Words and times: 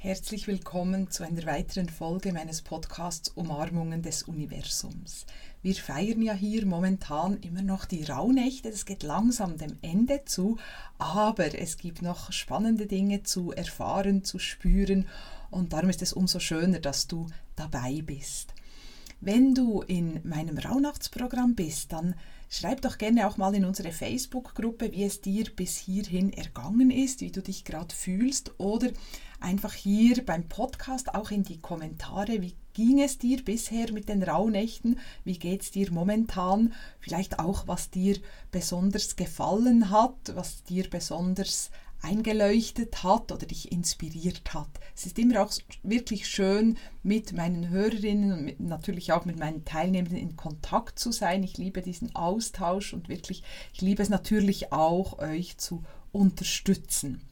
Herzlich 0.00 0.46
willkommen 0.46 1.10
zu 1.10 1.24
einer 1.24 1.44
weiteren 1.44 1.88
Folge 1.88 2.32
meines 2.32 2.62
Podcasts 2.62 3.30
Umarmungen 3.30 4.00
des 4.00 4.22
Universums. 4.22 5.26
Wir 5.60 5.74
feiern 5.74 6.22
ja 6.22 6.34
hier 6.34 6.66
momentan 6.66 7.36
immer 7.38 7.62
noch 7.62 7.84
die 7.84 8.04
Rauhnächte, 8.04 8.68
es 8.68 8.86
geht 8.86 9.02
langsam 9.02 9.58
dem 9.58 9.76
Ende 9.82 10.24
zu, 10.24 10.56
aber 10.98 11.58
es 11.60 11.78
gibt 11.78 12.00
noch 12.00 12.30
spannende 12.30 12.86
Dinge 12.86 13.24
zu 13.24 13.50
erfahren, 13.50 14.22
zu 14.22 14.38
spüren 14.38 15.08
und 15.50 15.72
darum 15.72 15.90
ist 15.90 16.00
es 16.00 16.12
umso 16.12 16.38
schöner, 16.38 16.78
dass 16.78 17.08
du 17.08 17.26
dabei 17.56 18.00
bist. 18.00 18.54
Wenn 19.20 19.52
du 19.52 19.82
in 19.82 20.20
meinem 20.22 20.58
Rauhnachtsprogramm 20.58 21.56
bist, 21.56 21.92
dann 21.92 22.14
schreib 22.48 22.82
doch 22.82 22.98
gerne 22.98 23.26
auch 23.26 23.36
mal 23.36 23.52
in 23.52 23.64
unsere 23.64 23.90
Facebook-Gruppe, 23.90 24.92
wie 24.92 25.02
es 25.02 25.20
dir 25.20 25.46
bis 25.56 25.76
hierhin 25.76 26.32
ergangen 26.32 26.92
ist, 26.92 27.20
wie 27.20 27.32
du 27.32 27.42
dich 27.42 27.64
gerade 27.64 27.92
fühlst 27.92 28.52
oder 28.58 28.90
einfach 29.40 29.74
hier 29.74 30.24
beim 30.24 30.48
Podcast 30.48 31.14
auch 31.14 31.32
in 31.32 31.42
die 31.42 31.60
Kommentare, 31.60 32.42
wie 32.42 32.54
ging 32.74 33.00
es 33.00 33.18
dir 33.18 33.44
bisher 33.44 33.92
mit 33.92 34.08
den 34.08 34.22
Rauhnächten, 34.22 35.00
wie 35.24 35.36
geht 35.36 35.62
es 35.62 35.72
dir 35.72 35.90
momentan, 35.90 36.72
vielleicht 37.00 37.40
auch, 37.40 37.66
was 37.66 37.90
dir 37.90 38.18
besonders 38.52 39.16
gefallen 39.16 39.90
hat, 39.90 40.36
was 40.36 40.62
dir 40.62 40.88
besonders 40.88 41.72
eingeleuchtet 42.02 43.02
hat 43.02 43.32
oder 43.32 43.46
dich 43.46 43.72
inspiriert 43.72 44.54
hat. 44.54 44.68
Es 44.94 45.06
ist 45.06 45.18
immer 45.18 45.42
auch 45.42 45.52
wirklich 45.82 46.28
schön, 46.28 46.78
mit 47.02 47.32
meinen 47.32 47.68
Hörerinnen 47.68 48.32
und 48.32 48.44
mit, 48.44 48.60
natürlich 48.60 49.12
auch 49.12 49.24
mit 49.24 49.38
meinen 49.38 49.64
Teilnehmenden 49.64 50.18
in 50.18 50.36
Kontakt 50.36 50.98
zu 50.98 51.12
sein. 51.12 51.42
Ich 51.42 51.58
liebe 51.58 51.82
diesen 51.82 52.14
Austausch 52.14 52.92
und 52.94 53.08
wirklich, 53.08 53.42
ich 53.72 53.80
liebe 53.80 54.02
es 54.02 54.08
natürlich 54.08 54.72
auch, 54.72 55.18
euch 55.18 55.58
zu 55.58 55.82
unterstützen. 56.12 57.27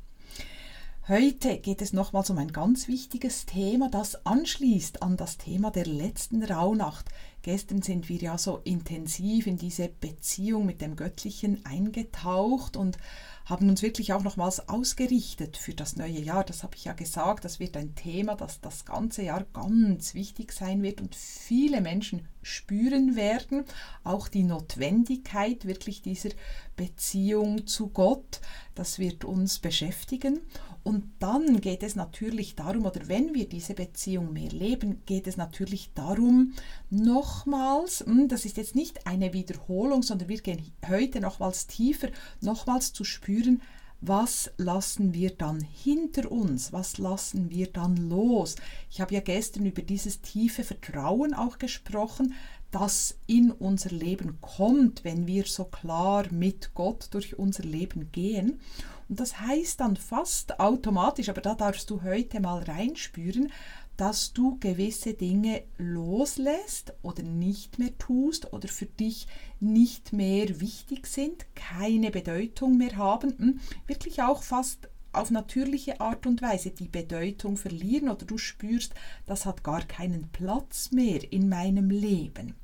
Heute 1.09 1.59
geht 1.59 1.83
es 1.83 1.93
nochmals 1.93 2.31
um 2.31 2.39
ein 2.39 2.51
ganz 2.51 2.89
wichtiges 2.89 3.47
Thema, 3.47 3.89
das 3.89 4.27
anschließt 4.27 5.05
an 5.05 5.17
das 5.17 5.39
Thema 5.39 5.71
der 5.71 5.87
letzten 5.87 6.43
Rauhnacht. 6.43 7.07
Gestern 7.43 7.81
sind 7.81 8.09
wir 8.09 8.17
ja 8.17 8.37
so 8.39 8.61
intensiv 8.65 9.47
in 9.47 9.57
diese 9.57 9.89
Beziehung 9.89 10.67
mit 10.67 10.81
dem 10.81 10.97
Göttlichen 10.97 11.65
eingetaucht 11.65 12.77
und 12.77 12.99
haben 13.45 13.71
uns 13.71 13.83
wirklich 13.83 14.15
auch 14.15 14.25
nochmals 14.25 14.69
ausgerichtet 14.69 15.57
für 15.57 15.75
das 15.75 15.95
neue 15.95 16.19
Jahr. 16.19 16.43
Das 16.43 16.65
habe 16.65 16.75
ich 16.75 16.87
ja 16.87 16.93
gesagt, 16.93 17.45
das 17.45 17.61
wird 17.61 17.77
ein 17.77 17.95
Thema, 17.95 18.35
das 18.35 18.61
das 18.61 18.85
ganze 18.85 19.23
Jahr 19.23 19.47
ganz 19.53 20.15
wichtig 20.15 20.51
sein 20.51 20.83
wird 20.83 21.01
und 21.01 21.15
viele 21.15 21.81
Menschen 21.81 22.27
spüren 22.43 23.15
werden, 23.15 23.65
auch 24.03 24.27
die 24.27 24.43
Notwendigkeit 24.43 25.67
wirklich 25.67 26.03
dieser 26.03 26.31
Beziehung 26.75 27.69
zu 27.69 27.91
Gott. 27.91 28.41
Das 28.75 28.99
wird 28.99 29.25
uns 29.25 29.61
beschäftigen. 29.61 30.41
Und 30.87 31.15
dann 31.19 31.61
geht 31.61 31.83
es 31.83 31.97
natürlich 31.97 32.55
darum, 32.55 32.87
oder 32.87 33.09
wenn 33.09 33.35
wir 33.35 33.49
diese 33.49 33.75
Beziehung 33.75 34.33
mehr 34.33 34.53
leben, 34.53 35.03
geht 35.05 35.27
es 35.27 35.37
natürlich 35.37 35.91
darum, 35.95 36.53
nochmals, 36.91 38.05
hm, 38.07 38.29
das 38.29 38.45
ist 38.45 38.57
jetzt 38.57 38.77
nicht 38.77 39.05
eine 39.05 39.33
Wiederholung, 39.33 40.05
sondern 40.05 40.29
wir 40.29 40.41
gehen 40.41 40.63
heute 40.87 41.21
nochmals 41.21 41.67
tiefer, 41.67 42.11
nochmals 42.41 42.93
zu 42.93 43.03
spüren, 43.03 43.63
was 44.01 44.53
lassen 44.59 45.13
wir 45.13 45.31
dann 45.31 45.61
hinter 45.61 46.31
uns? 46.31 46.73
Was 46.73 46.99
lassen 46.99 47.51
wir 47.51 47.67
dann 47.67 47.97
los? 47.97 48.55
Ich 48.89 49.01
habe 49.01 49.15
ja 49.15 49.21
gestern 49.21 49.67
über 49.67 49.83
dieses 49.83 50.21
tiefe 50.21 50.63
Vertrauen 50.63 51.35
auch 51.35 51.59
gesprochen, 51.59 52.35
das 52.71 53.19
in 53.27 53.51
unser 53.51 53.91
Leben 53.91 54.41
kommt, 54.41 55.03
wenn 55.03 55.27
wir 55.27 55.47
so 55.47 55.65
klar 55.65 56.27
mit 56.31 56.75
Gott 56.75 57.09
durch 57.11 57.39
unser 57.39 57.65
Leben 57.65 58.13
gehen. 58.13 58.61
Und 59.09 59.21
das 59.21 59.41
heißt 59.41 59.81
dann 59.81 59.97
fast 59.97 60.59
automatisch, 60.59 61.29
aber 61.29 61.41
da 61.41 61.55
darfst 61.55 61.91
du 61.91 62.03
heute 62.03 62.41
mal 62.41 62.63
reinspüren, 62.63 63.53
dass 63.97 64.33
du 64.33 64.59
gewisse 64.59 65.15
Dinge 65.15 65.63
loslässt 65.79 66.93
oder 67.03 67.23
nicht 67.23 67.79
mehr 67.79 67.97
tust 67.99 68.53
oder 68.53 68.69
für 68.69 68.87
dich 68.87 69.27
nicht 69.59 70.13
mehr 70.13 70.61
wichtig 70.61 71.07
sind, 71.07 71.47
keine 71.55 72.11
Bedeutung 72.11 72.77
mehr 72.77 72.97
haben, 72.97 73.39
hm, 73.39 73.61
wirklich 73.87 74.23
auch 74.23 74.43
fast 74.43 74.89
auf 75.13 75.31
natürliche 75.31 76.01
Art 76.01 76.27
und 76.27 76.43
Weise 76.43 76.71
die 76.71 76.89
Bedeutung 76.89 77.57
verlieren 77.57 78.11
oder 78.11 78.27
du 78.27 78.37
spürst, 78.37 78.95
das 79.25 79.47
hat 79.47 79.65
gar 79.65 79.83
keinen 79.83 80.29
Platz 80.29 80.91
mehr 80.93 81.33
in 81.33 81.49
meinem 81.49 81.89
Leben. 81.89 82.55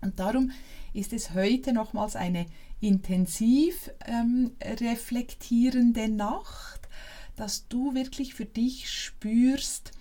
Und 0.00 0.18
darum 0.18 0.52
ist 0.92 1.12
es 1.12 1.34
heute 1.34 1.72
nochmals 1.72 2.16
eine 2.16 2.46
intensiv 2.80 3.90
ähm, 4.06 4.52
reflektierende 4.62 6.08
Nacht, 6.08 6.88
dass 7.36 7.68
du 7.68 7.94
wirklich 7.94 8.34
für 8.34 8.44
dich 8.44 8.90
spürst, 8.90 9.92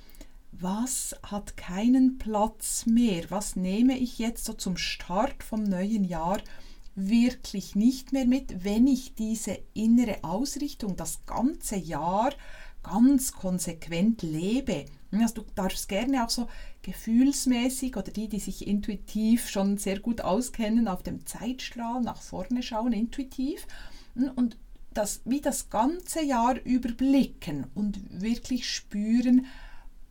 was 0.51 1.15
hat 1.23 1.57
keinen 1.57 2.17
Platz 2.17 2.85
mehr, 2.85 3.25
was 3.29 3.55
nehme 3.55 3.97
ich 3.97 4.17
jetzt 4.17 4.45
so 4.45 4.53
zum 4.53 4.77
Start 4.77 5.43
vom 5.43 5.63
neuen 5.63 6.03
Jahr 6.03 6.39
wirklich 6.95 7.75
nicht 7.75 8.11
mehr 8.11 8.25
mit, 8.25 8.63
wenn 8.63 8.87
ich 8.87 9.13
diese 9.13 9.59
innere 9.75 10.23
Ausrichtung 10.23 10.95
das 10.95 11.25
ganze 11.27 11.75
Jahr 11.75 12.33
ganz 12.81 13.33
konsequent 13.33 14.23
lebe. 14.23 14.85
Also 15.21 15.41
du 15.41 15.45
darfst 15.55 15.89
gerne 15.89 16.25
auch 16.25 16.29
so 16.29 16.47
gefühlsmäßig 16.81 17.95
oder 17.95 18.11
die, 18.11 18.27
die 18.27 18.39
sich 18.39 18.67
intuitiv 18.67 19.49
schon 19.49 19.77
sehr 19.77 19.99
gut 19.99 20.21
auskennen, 20.21 20.87
auf 20.87 21.03
dem 21.03 21.25
Zeitstrahl 21.25 22.01
nach 22.01 22.21
vorne 22.21 22.63
schauen, 22.63 22.93
intuitiv 22.93 23.67
und 24.35 24.57
das 24.93 25.21
wie 25.25 25.41
das 25.41 25.69
ganze 25.69 26.23
Jahr 26.23 26.59
überblicken 26.63 27.67
und 27.75 27.99
wirklich 28.21 28.69
spüren, 28.69 29.45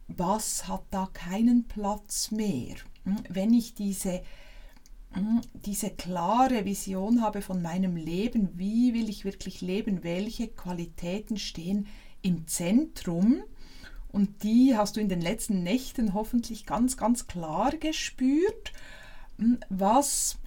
was 0.09 0.69
hat 0.69 0.85
da 0.91 1.09
keinen 1.13 1.65
Platz 1.65 2.31
mehr. 2.31 2.77
Wenn 3.29 3.53
ich 3.53 3.75
diese 3.75 4.23
diese 5.65 5.91
klare 5.91 6.65
Vision 6.65 7.23
habe 7.23 7.41
von 7.41 7.63
meinem 7.63 7.97
Leben, 7.97 8.51
wie 8.55 8.93
will 8.93 9.09
ich 9.09 9.25
wirklich 9.25 9.61
leben, 9.61 10.05
welche 10.05 10.49
Qualitäten 10.49 11.39
stehen 11.39 11.87
im 12.23 12.47
Zentrum. 12.47 13.43
Und 14.13 14.43
die 14.43 14.77
hast 14.77 14.97
du 14.97 15.01
in 15.01 15.09
den 15.09 15.21
letzten 15.21 15.63
Nächten 15.63 16.15
hoffentlich 16.15 16.67
ganz, 16.67 16.97
ganz 16.97 17.27
klar 17.27 17.73
gespürt. 17.73 18.73
Hm, 19.39 19.59
was 19.69 20.39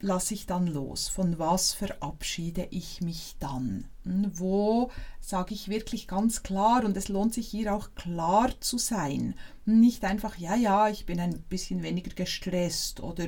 lasse 0.00 0.34
ich 0.34 0.46
dann 0.46 0.66
los? 0.66 1.08
Von 1.08 1.38
was 1.38 1.72
verabschiede 1.72 2.68
ich 2.70 3.00
mich 3.00 3.36
dann? 3.40 3.84
Hm, 4.04 4.30
wo 4.34 4.90
sage 5.20 5.54
ich 5.54 5.68
wirklich 5.68 6.06
ganz 6.06 6.42
klar 6.42 6.84
und 6.84 6.96
es 6.96 7.08
lohnt 7.08 7.34
sich 7.34 7.48
hier 7.48 7.74
auch 7.74 7.94
klar 7.94 8.50
zu 8.60 8.78
sein. 8.78 9.34
Nicht 9.64 10.04
einfach, 10.04 10.36
ja, 10.36 10.54
ja, 10.54 10.88
ich 10.88 11.06
bin 11.06 11.20
ein 11.20 11.42
bisschen 11.48 11.82
weniger 11.82 12.14
gestresst 12.14 13.00
oder 13.00 13.26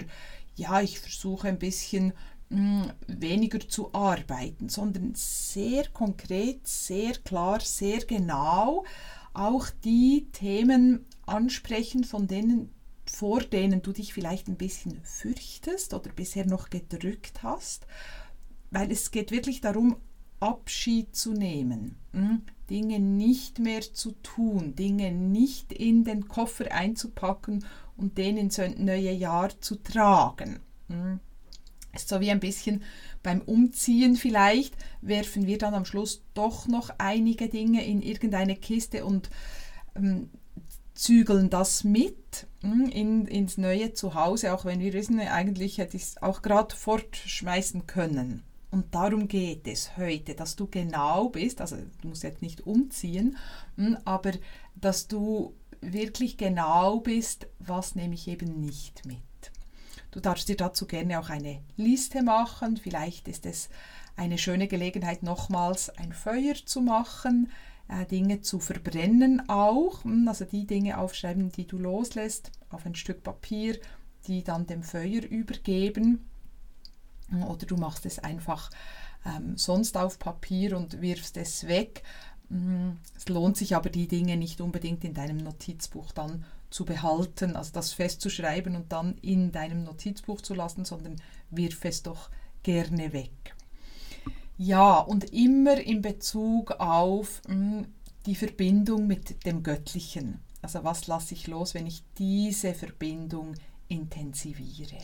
ja, 0.57 0.81
ich 0.81 1.01
versuche 1.01 1.49
ein 1.49 1.59
bisschen 1.59 2.13
weniger 2.51 3.61
zu 3.61 3.95
arbeiten, 3.95 4.69
sondern 4.69 5.13
sehr 5.15 5.87
konkret, 5.89 6.67
sehr 6.67 7.13
klar, 7.13 7.61
sehr 7.61 8.05
genau 8.05 8.85
auch 9.33 9.69
die 9.85 10.27
Themen 10.33 11.07
ansprechen, 11.27 12.03
von 12.03 12.27
denen 12.27 12.71
vor 13.07 13.41
denen 13.41 13.83
du 13.83 13.93
dich 13.93 14.13
vielleicht 14.15 14.49
ein 14.49 14.57
bisschen 14.57 15.01
fürchtest 15.03 15.95
oder 15.95 16.11
bisher 16.11 16.47
noch 16.47 16.71
gedrückt 16.71 17.43
hast, 17.43 17.87
weil 18.71 18.91
es 18.93 19.11
geht 19.11 19.33
wirklich 19.33 19.61
darum, 19.61 19.97
Abschied 20.39 21.15
zu 21.15 21.33
nehmen, 21.33 21.97
Dinge 22.71 22.99
nicht 22.99 23.59
mehr 23.59 23.83
zu 23.83 24.13
tun, 24.23 24.75
Dinge 24.75 25.13
nicht 25.13 25.73
in 25.73 26.05
den 26.05 26.29
Koffer 26.29 26.73
einzupacken 26.73 27.65
und 27.97 28.17
den 28.17 28.37
ins 28.37 28.59
neue 28.59 29.13
Jahr 29.13 29.51
zu 29.61 29.77
tragen. 29.77 30.61
So 32.09 32.21
wie 32.21 32.31
ein 32.31 32.41
bisschen 32.41 32.83
beim 33.23 33.41
Umziehen 33.43 34.17
vielleicht, 34.17 34.75
werfen 35.01 35.47
wir 35.47 35.59
dann 35.59 35.75
am 35.75 35.85
Schluss 35.85 36.23
doch 36.35 36.67
noch 36.67 36.91
einige 36.99 37.49
Dinge 37.49 37.85
in 37.85 38.03
irgendeine 38.03 38.57
Kiste 38.57 39.05
und 39.05 39.31
ähm, 39.95 40.31
zügeln 40.95 41.51
das 41.51 41.85
mit 41.85 42.47
hm, 42.63 42.87
in, 42.87 43.27
ins 43.27 43.57
neue 43.57 43.95
Zuhause, 43.95 44.53
auch 44.53 44.65
wenn 44.65 44.81
wir 44.81 44.93
wissen, 44.93 45.19
eigentlich 45.21 45.79
hätte 45.79 45.97
ich 45.97 46.03
es 46.03 46.23
auch 46.23 46.43
gerade 46.43 46.75
fortschmeißen 46.75 47.87
können. 47.87 48.43
Und 48.71 48.95
darum 48.95 49.27
geht 49.27 49.67
es 49.67 49.97
heute, 49.97 50.35
dass 50.35 50.57
du 50.57 50.69
genau 50.69 51.29
bist, 51.31 51.61
also 51.61 51.77
du 52.03 52.09
musst 52.09 52.23
jetzt 52.23 52.43
nicht 52.43 52.67
umziehen, 52.67 53.37
hm, 53.77 53.97
aber 54.05 54.33
dass 54.75 55.09
du 55.09 55.55
wirklich 55.81 56.37
genau 56.37 57.01
bist, 57.01 57.49
was 57.59 57.95
nehme 57.95 58.15
ich 58.15 58.29
eben 58.29 58.61
nicht 58.61 59.07
mit. 59.07 59.19
Du 60.11 60.21
darfst 60.21 60.49
dir 60.49 60.57
dazu 60.57 60.87
gerne 60.87 61.21
auch 61.21 61.31
eine 61.31 61.61
Liste 61.77 62.23
machen. 62.23 62.77
Vielleicht 62.77 63.29
ist 63.29 63.47
es 63.47 63.69
eine 64.17 64.39
schöne 64.39 64.67
Gelegenheit, 64.69 65.23
nochmals 65.23 65.91
ein 65.91 66.13
Feuer 66.13 66.55
zu 66.65 66.81
machen, 66.81 67.51
äh, 67.89 68.07
Dinge 68.07 68.41
zu 68.41 68.59
verbrennen 68.59 69.49
auch. 69.49 70.05
Hm, 70.05 70.27
also 70.29 70.45
die 70.45 70.67
Dinge 70.67 70.99
aufschreiben, 70.99 71.51
die 71.51 71.67
du 71.67 71.79
loslässt, 71.79 72.51
auf 72.71 72.87
ein 72.87 72.95
Stück 72.95 73.23
Papier, 73.23 73.79
die 74.27 74.43
dann 74.43 74.67
dem 74.67 74.83
Feuer 74.83 75.23
übergeben. 75.23 76.29
Oder 77.49 77.67
du 77.67 77.77
machst 77.77 78.07
es 78.07 78.19
einfach 78.19 78.71
ähm, 79.25 79.57
sonst 79.57 79.97
auf 79.97 80.19
Papier 80.19 80.77
und 80.77 81.01
wirfst 81.01 81.37
es 81.37 81.69
weg. 81.69 82.03
Mm, 82.49 82.91
es 83.17 83.29
lohnt 83.29 83.57
sich 83.57 83.77
aber, 83.77 83.91
die 83.91 84.09
Dinge 84.09 84.37
nicht 84.37 84.61
unbedingt 84.61 85.05
in 85.05 85.15
deinem 85.15 85.37
Notizbuch 85.37 86.11
dann 86.13 86.45
zu 86.71 86.85
behalten, 86.85 87.57
also 87.57 87.73
das 87.73 87.93
festzuschreiben 87.93 88.77
und 88.77 88.93
dann 88.93 89.19
in 89.19 89.53
deinem 89.53 89.85
Notizbuch 89.85 90.41
zu 90.41 90.55
lassen, 90.55 90.85
sondern 90.85 91.17
wirf 91.51 91.85
es 91.85 92.03
doch 92.03 92.31
gerne 92.63 93.13
weg. 93.13 93.55
Ja, 94.57 94.99
und 94.99 95.33
immer 95.33 95.81
in 95.81 96.03
Bezug 96.03 96.73
auf 96.73 97.43
mh, 97.49 97.55
mm, 97.55 97.87
die 98.27 98.35
Verbindung 98.35 99.07
mit 99.07 99.47
dem 99.47 99.63
Göttlichen. 99.63 100.41
Also 100.63 100.85
was 100.85 101.07
lasse 101.07 101.35
ich 101.35 101.47
los, 101.47 101.75
wenn 101.75 101.87
ich 101.87 102.05
diese 102.19 102.75
Verbindung 102.75 103.55
intensiviere. 103.89 104.99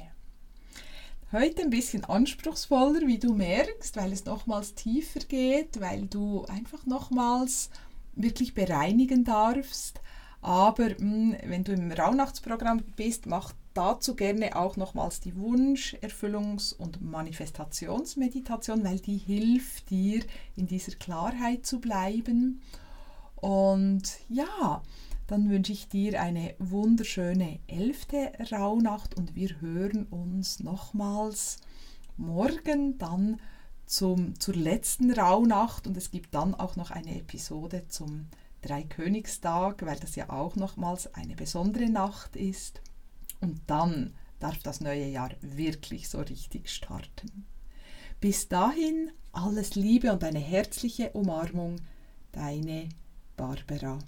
Heute 1.33 1.62
ein 1.62 1.71
bisschen 1.71 2.05
anspruchsvoller, 2.05 3.07
wie 3.07 3.19
du 3.19 3.35
merkst, 3.35 3.97
weil 3.97 4.12
es 4.12 4.25
nochmals 4.27 4.75
tiefer 4.75 5.21
geht, 5.21 5.81
weil 5.81 6.07
du 6.07 6.45
einfach 6.45 6.87
nochmals 6.87 7.71
wirklich 8.15 8.55
bereinigen 8.55 9.25
darfst. 9.25 10.01
Aber 10.47 10.91
mh, 10.91 10.99
hm, 11.01 11.37
wenn 11.47 11.65
du 11.65 11.73
im 11.73 11.91
Rauhnachtsprogramm 11.91 12.81
bist, 12.95 13.27
mach 13.27 13.53
dazu 13.75 14.15
gerne 14.15 14.55
auch 14.55 14.77
nochmals 14.77 15.19
die 15.19 15.35
Wunsch-, 15.35 15.97
Erfüllungs- 16.01 16.73
und 16.73 17.03
Manifestationsmeditation, 17.03 18.85
weil 18.85 19.01
die 19.01 19.17
hilft 19.17 19.91
dir, 19.91 20.23
in 20.55 20.69
dieser 20.69 20.93
Klarheit 20.93 21.67
zu 21.67 21.81
bleiben. 21.81 22.63
Und 23.35 24.03
ja, 24.29 24.83
dann 25.27 25.51
wünsche 25.51 25.73
ich 25.73 25.89
dir 25.89 26.23
eine 26.23 26.55
wunderschöne 26.61 27.59
elfte 27.67 28.31
Rauhnacht 28.53 29.17
und 29.17 29.35
wir 29.35 29.61
hören 29.61 30.05
uns 30.05 30.61
nochmals 30.61 31.57
morgen 32.17 32.99
dann 32.99 33.41
zum, 33.85 34.39
zur 34.39 34.55
letzten 34.55 35.11
Rauhnacht 35.11 35.89
und 35.89 35.97
es 35.97 36.13
gibt 36.13 36.37
dann 36.37 36.55
auch 36.55 36.77
noch 36.77 36.93
eine 36.93 37.19
Episode 37.19 37.83
zum 37.89 38.29
Dreikönigstag, 38.62 39.85
weil 39.85 39.99
das 39.99 40.17
ja 40.17 40.31
auch 40.31 40.56
nochmals 40.56 41.12
eine 41.14 41.37
besondere 41.37 41.88
Nacht 41.88 42.37
ist. 42.37 42.81
Und 43.41 43.61
dann 43.67 44.14
darf 44.41 44.58
das 44.62 44.81
neue 44.81 45.06
Jahr 45.06 45.31
wirklich 45.41 46.08
so 46.08 46.19
richtig 46.20 46.70
starten. 46.70 47.47
Bis 48.20 48.49
dahin 48.49 49.11
alles 49.32 49.75
Liebe 49.75 50.12
und 50.12 50.25
eine 50.25 50.38
herzliche 50.38 51.11
Umarmung, 51.11 51.76
deine 52.32 52.88
Barbara. 53.37 53.99